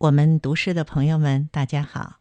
[0.00, 2.20] 我们读诗的朋友们，大家好，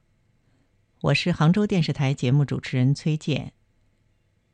[0.99, 3.54] 我是杭州电视台节目主持人崔健。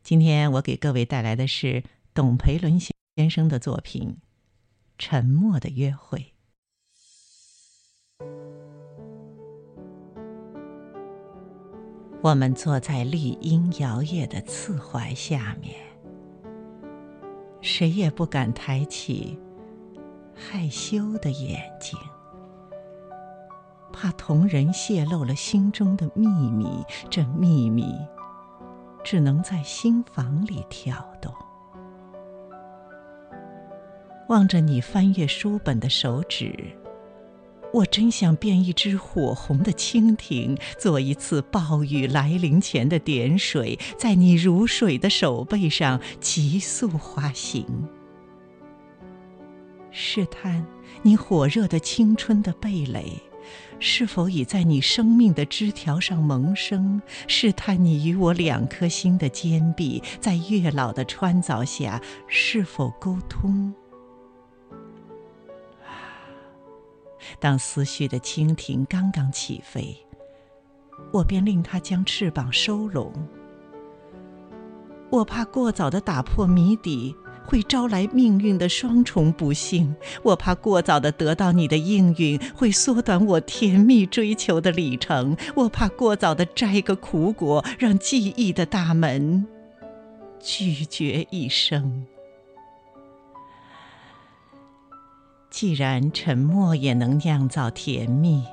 [0.03, 1.83] 今天我给各位带来的是
[2.13, 2.93] 董培伦先
[3.27, 4.17] 生的作品
[4.99, 6.33] 《沉默的约会》。
[12.21, 15.73] 我们坐在绿荫摇曳的刺槐下面，
[17.59, 19.39] 谁也不敢抬起
[20.35, 21.97] 害羞的眼睛。
[23.95, 27.95] 怕同人泄露了心中的秘密，这秘密
[29.05, 31.33] 只能在心房里跳动。
[34.27, 36.53] 望着你翻阅书本的手指，
[37.71, 47.65] 我真想变一只火红的蜻蜓，做一次暴雨来临前的点水，在你如水的手背上急速滑行，
[49.89, 50.65] 试探
[51.01, 53.21] 你火热的青春的蓓蕾。
[53.79, 57.01] 是否已在你生命的枝条上萌生？
[57.27, 63.73] 试探你与我两颗心的坚壁，在月老的穿凿下是否沟通？
[67.39, 69.97] 当思绪的蜻蜓刚刚起飞，
[71.11, 73.11] 我便令它将翅膀收拢。
[75.09, 77.15] 我怕过早的打破谜底。
[77.45, 85.37] 会招来命运的双重不幸，我怕过早的得到你的应允，会缩短我甜蜜追求的里程。
[85.55, 89.45] 我怕过早的摘个苦果，让记忆的大门
[90.39, 92.05] 拒绝一生。
[95.49, 98.43] 既然沉默也能酿造甜蜜，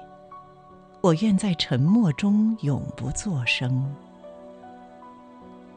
[1.01, 3.93] 我愿在沉默中永不作声。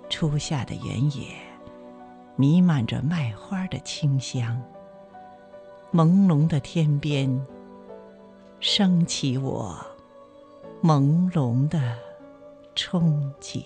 [0.07, 1.54] 初夏的原野。
[2.37, 4.61] 弥漫着麦花的清香，
[5.93, 7.45] 朦胧的天边，
[8.59, 9.77] 升起我
[10.83, 11.79] 朦胧的
[12.75, 13.63] 憧憬。